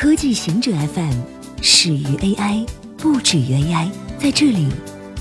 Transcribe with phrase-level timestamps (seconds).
[0.00, 1.12] 科技行者 FM
[1.60, 2.66] 始于 AI，
[2.96, 3.90] 不止于 AI。
[4.18, 4.66] 在这里，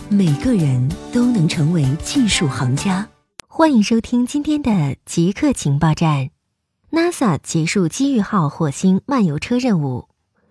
[0.07, 3.05] 每个人都能成为技术行家。
[3.45, 6.29] 欢迎收听今天的极客情报站。
[6.92, 10.07] NASA 结束机遇号火星漫游车任务。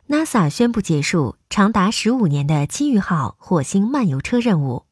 [0.09, 4.85] NASA 宣布结束长达十五年的机遇号火星漫游车任务。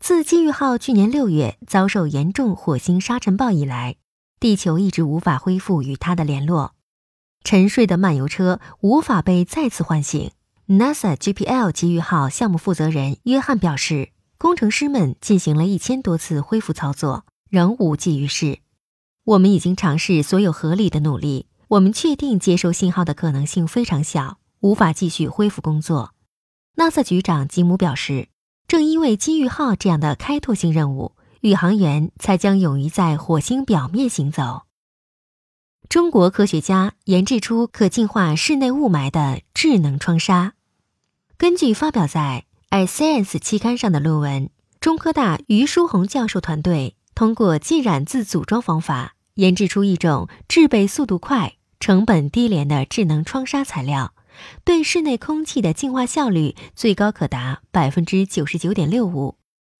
[0.00, 3.94] 自机遇号去年六月遭受严重火星沙尘暴以来，
[4.40, 6.72] 地球一直无法恢复与它的联络。
[7.44, 10.32] 沉睡的漫游车无法被再次唤醒。
[10.66, 18.60] NASA GPL 机遇号项目负责人约翰表示，工程师们进行了一千多次恢复操作，仍无济于事。
[19.24, 26.14] 我们已经尝试所有合理的努力，我们确定接收信号的可能性非常小，无法继续恢复工作。
[26.76, 28.28] NASA 局长吉姆表示，
[28.66, 34.62] 正因为机遇号这样的开拓性任务，宇航员才将勇于在火星表面行走。
[35.88, 40.54] 中国科学家研制出可净化室内雾霾的智能窗纱。
[41.36, 42.46] 根据发表在
[42.86, 54.14] 《iScience》期刊上的论文，中科大于书红教授团队通过浸染自组装方法，研制出一种制备速度快、成本低廉的智能窗纱材料，
[54.64, 59.36] 对室内空气的净化效率最高可达百分之九十九点六五。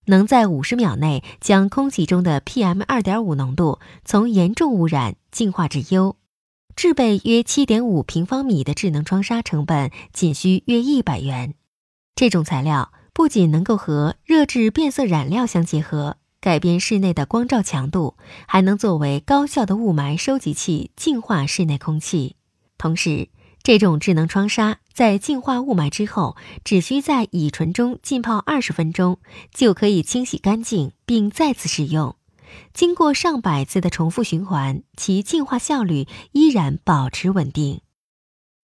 [0.06, 6.16] 能在五十秒内将空气中的 PM 二点五浓度从严重污染净化至优，
[6.76, 11.54] 制备约七点五平方米的智能窗纱成本仅需约一百元。
[12.14, 22.36] 这种材料不仅能够和热质变色染料相结合，改变室内的光照强度，还能作为高效的雾霾收集器，净化室内空气。
[22.76, 23.28] 同时，
[23.64, 29.18] 这种智能窗纱在净化雾霾之后，只需在乙醇中浸泡二十分钟，
[29.54, 32.14] 就可以清洗干净并再次使用。
[32.74, 37.80] 经过上百次的重复循环，其净化效率依然保持稳定。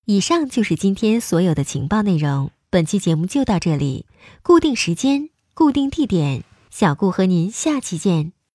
[0.04, 2.50] 以上就是今天所有的情报内容。
[2.68, 4.04] 本期节目就到这里，
[4.42, 8.32] 固定时间，固定地点，小顾和您下期见。